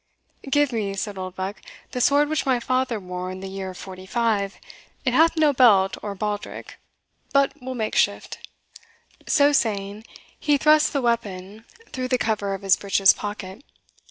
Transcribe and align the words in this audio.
"Give 0.49 0.71
me," 0.71 0.95
said 0.95 1.19
Oldbuck, 1.19 1.61
"the 1.91 2.01
sword 2.01 2.27
which 2.27 2.43
my 2.43 2.59
father 2.59 2.99
wore 2.99 3.29
in 3.29 3.39
the 3.39 3.47
year 3.47 3.75
forty 3.75 4.07
five 4.07 4.55
it 5.05 5.13
hath 5.13 5.37
no 5.37 5.53
belt 5.53 5.95
or 6.01 6.15
baldrick 6.15 6.79
but 7.33 7.53
we'll 7.61 7.75
make 7.75 7.95
shift." 7.95 8.39
So 9.27 9.51
saying 9.51 10.05
he 10.39 10.57
thrust 10.57 10.91
the 10.91 11.03
weapon 11.03 11.65
through 11.91 12.07
the 12.07 12.17
cover 12.17 12.55
of 12.55 12.63
his 12.63 12.77
breeches 12.77 13.13
pocket. 13.13 13.63